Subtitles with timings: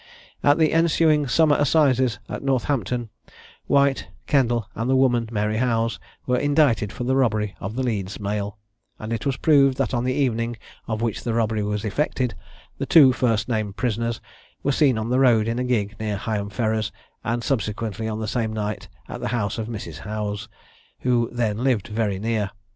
[0.43, 3.11] At the ensuing summer assizes at Northampton,
[3.67, 8.19] White, Kendall, and the woman Mary Howes, were indicted for the robbery of the Leeds
[8.19, 8.57] mail;
[8.97, 12.33] and it was proved that on the evening on which the robbery was effected,
[12.79, 14.19] the two first named prisoners
[14.63, 16.91] were seen on the road in a gig near Higham Ferrers,
[17.23, 19.99] and subsequently on the same night at the house of Mrs.
[19.99, 20.49] Howes,
[21.01, 22.49] who then lived very near.